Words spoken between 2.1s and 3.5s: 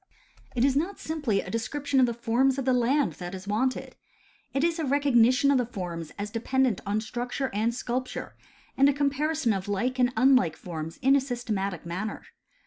forms of the land that is